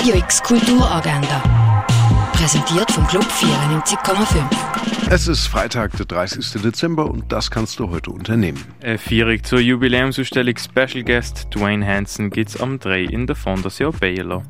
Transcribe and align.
Radio 0.00 0.14
X 0.14 0.42
Kulturagenda. 0.42 1.84
Präsentiert 2.32 2.90
vom 2.90 3.06
Club 3.06 3.22
94,5. 3.24 5.10
Es 5.10 5.28
ist 5.28 5.46
Freitag, 5.46 5.94
der 5.98 6.06
30. 6.06 6.62
Dezember 6.62 7.04
und 7.04 7.30
das 7.30 7.50
kannst 7.50 7.78
du 7.78 7.90
heute 7.90 8.10
unternehmen. 8.10 8.64
Eine 8.82 8.96
Feierung 8.96 9.44
zur 9.44 9.60
Jubiläumsausstellung 9.60 10.56
Special 10.56 11.04
Guest 11.04 11.48
Dwayne 11.54 11.86
Hansen 11.86 12.30
gibt's 12.30 12.58
am 12.58 12.78
3 12.78 13.02
in 13.02 13.26
der 13.26 13.36
Fondation 13.36 13.92
Baylor. 13.92 14.42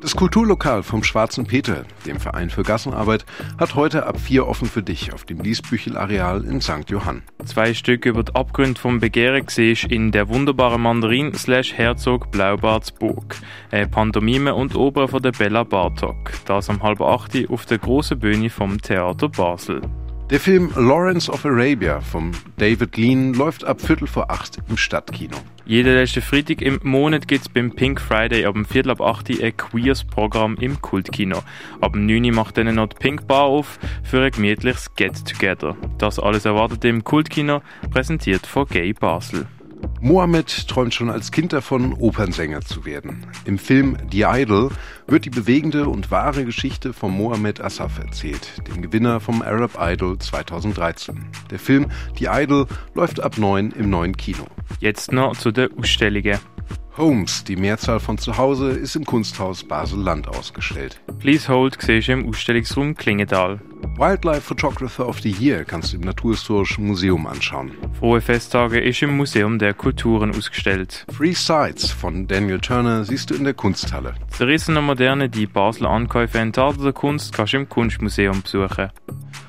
Das 0.00 0.14
Kulturlokal 0.14 0.84
vom 0.84 1.02
Schwarzen 1.02 1.44
Peter, 1.44 1.84
dem 2.06 2.20
Verein 2.20 2.50
für 2.50 2.62
Gassenarbeit, 2.62 3.26
hat 3.58 3.74
heute 3.74 4.06
ab 4.06 4.20
4 4.20 4.46
offen 4.46 4.68
für 4.68 4.82
dich 4.82 5.12
auf 5.12 5.24
dem 5.24 5.40
Liesbüchel-Areal 5.40 6.44
in 6.44 6.60
St. 6.60 6.88
Johann. 6.88 7.22
Zwei 7.44 7.74
Stücke 7.74 8.10
über 8.10 8.22
die 8.22 8.32
Abgründe 8.36 8.80
vom 8.80 9.00
Begehren 9.00 9.46
siehst 9.48 9.84
in 9.84 10.12
der 10.12 10.28
wunderbaren 10.28 10.80
Mandarin 10.80 11.34
slash 11.34 11.72
Herzog 11.72 12.30
Blaubarts 12.30 12.92
Burg. 12.92 13.36
Eine 13.72 13.88
Pantomime 13.88 14.54
und 14.54 14.76
Oper 14.76 15.08
von 15.08 15.20
der 15.20 15.32
Bella 15.32 15.64
Bartok. 15.64 16.30
Das 16.44 16.70
am 16.70 16.80
halb 16.80 17.00
acht 17.00 17.32
auf 17.48 17.66
der 17.66 17.78
großen 17.78 18.20
Bühne 18.20 18.50
vom 18.50 18.80
Theater 18.80 19.28
Basel. 19.28 19.80
Der 20.30 20.38
Film 20.38 20.70
Lawrence 20.76 21.28
of 21.32 21.44
Arabia 21.44 22.00
von 22.00 22.32
David 22.56 22.96
Lean 22.96 23.34
läuft 23.34 23.64
ab 23.64 23.80
Viertel 23.80 24.06
vor 24.06 24.30
acht 24.30 24.58
im 24.68 24.76
Stadtkino. 24.76 25.38
Jeden 25.68 25.92
letzten 25.96 26.22
Freitag 26.22 26.62
im 26.62 26.80
Monat 26.82 27.28
gibt's 27.28 27.46
beim 27.46 27.70
Pink 27.70 28.00
Friday 28.00 28.46
ab 28.46 28.54
dem 28.54 28.64
Viertel 28.64 28.90
ab 28.90 29.02
8 29.02 29.28
Uhr 29.28 29.44
ein 29.44 29.54
Queers-Programm 29.54 30.56
im 30.56 30.80
Kultkino. 30.80 31.42
Ab 31.82 31.92
dem 31.92 32.06
9 32.06 32.24
Uhr 32.24 32.32
macht 32.32 32.56
dann 32.56 32.74
noch 32.74 32.86
die 32.86 32.96
Pink 32.96 33.26
Bar 33.26 33.42
auf 33.42 33.78
für 34.02 34.22
ein 34.22 34.30
gemütliches 34.30 34.94
Get-Together. 34.94 35.76
Das 35.98 36.18
alles 36.18 36.46
erwartet 36.46 36.86
im 36.86 37.04
Kultkino, 37.04 37.60
präsentiert 37.90 38.46
von 38.46 38.64
Gay 38.64 38.94
Basel. 38.94 39.46
Mohammed 40.00 40.68
träumt 40.68 40.94
schon 40.94 41.10
als 41.10 41.32
Kind 41.32 41.52
davon, 41.52 41.92
Opernsänger 41.92 42.60
zu 42.60 42.84
werden. 42.84 43.26
Im 43.44 43.58
Film 43.58 43.96
The 44.12 44.26
Idol 44.28 44.70
wird 45.06 45.24
die 45.24 45.30
bewegende 45.30 45.88
und 45.88 46.10
wahre 46.10 46.44
Geschichte 46.44 46.92
von 46.92 47.12
Mohammed 47.12 47.60
Asaf 47.60 47.98
erzählt, 47.98 48.62
dem 48.68 48.80
Gewinner 48.80 49.18
vom 49.18 49.42
Arab 49.42 49.76
Idol 49.80 50.18
2013. 50.18 51.26
Der 51.50 51.58
Film 51.58 51.90
The 52.16 52.28
Idol 52.30 52.66
läuft 52.94 53.20
ab 53.20 53.38
9 53.38 53.72
im 53.72 53.90
neuen 53.90 54.16
Kino. 54.16 54.46
Jetzt 54.78 55.10
noch 55.10 55.36
zu 55.36 55.50
den 55.50 55.76
Ausstellungen. 55.76 56.38
Homes, 56.96 57.44
die 57.44 57.56
Mehrzahl 57.56 58.00
von 58.00 58.18
zu 58.18 58.36
Hause, 58.36 58.70
ist 58.70 58.96
im 58.96 59.04
Kunsthaus 59.04 59.64
Basel-Land 59.64 60.28
ausgestellt. 60.28 61.00
Please 61.18 61.48
Hold 61.48 61.78
du 61.86 62.12
im 62.12 62.28
Ausstellungsraum 62.28 62.96
Klingenthal. 62.96 63.60
Wildlife 63.98 64.42
Photographer 64.42 65.08
of 65.08 65.18
the 65.22 65.30
Year 65.40 65.64
kannst 65.64 65.92
du 65.92 65.96
im 65.96 66.04
Naturhistorischen 66.04 66.86
Museum 66.86 67.26
anschauen. 67.26 67.72
Frohe 67.98 68.20
Festtage 68.20 68.78
ist 68.78 69.02
im 69.02 69.16
Museum 69.16 69.58
der 69.58 69.74
Kulturen 69.74 70.30
ausgestellt. 70.30 71.04
Free 71.12 71.32
Sights 71.32 71.90
von 71.90 72.28
Daniel 72.28 72.60
Turner 72.60 73.04
siehst 73.04 73.30
du 73.30 73.34
in 73.34 73.42
der 73.42 73.54
Kunsthalle. 73.54 74.14
Zerrissene 74.28 74.80
Moderne, 74.82 75.28
die 75.28 75.46
Basler 75.46 75.90
Ankäufe 75.90 76.38
enttarteter 76.38 76.92
Kunst 76.92 77.34
kannst 77.34 77.54
du 77.54 77.56
im 77.56 77.68
Kunstmuseum 77.68 78.40
besuchen. 78.40 78.90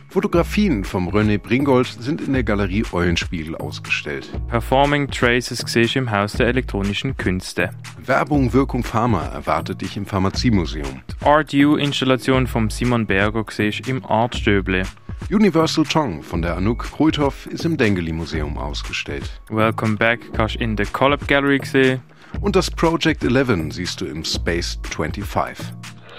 Fotografien 0.10 0.84
vom 0.84 1.08
René 1.08 1.38
Bringold 1.38 1.86
sind 1.86 2.20
in 2.22 2.34
der 2.34 2.44
Galerie 2.44 2.84
Eulenspiegel 2.92 3.56
ausgestellt. 3.56 4.28
Performing 4.48 5.08
Traces 5.12 5.64
du 5.64 5.96
im 5.96 6.10
Haus 6.10 6.34
der 6.34 6.48
elektronischen 6.48 7.16
Künste. 7.16 7.70
Werbung 8.04 8.52
Wirkung 8.52 8.84
Pharma 8.84 9.26
erwartet 9.26 9.82
dich 9.82 9.98
im 9.98 10.08
Pharmaziemuseum. 10.08 11.04
Art 11.24 11.54
U-Installation 11.54 12.48
von 12.48 12.72
Simon 12.72 13.06
Berger 13.06 13.44
du 13.44 13.88
im 13.88 14.04
Art 14.04 14.36
Stöble. 14.36 14.82
Universal 15.30 15.86
Tongue 15.86 16.24
von 16.24 16.42
der 16.42 16.58
Anouk 16.58 16.86
Kruthoff 16.92 17.46
ist 17.46 17.66
im 17.66 17.78
Dengeli 17.78 18.12
Museum 18.12 18.58
ausgestellt. 18.58 19.40
Welcome 19.50 19.98
Back 19.98 20.22
kannst 20.34 20.56
in 20.56 20.76
der 20.76 20.88
Collab 20.88 21.28
Gallery 21.28 21.62
sehen. 21.64 22.02
Und 22.42 22.56
das 22.56 22.72
Project 22.72 23.24
11 23.24 23.74
siehst 23.74 24.02
du 24.02 24.06
im 24.06 24.24
Space 24.24 24.80
25. 24.90 25.79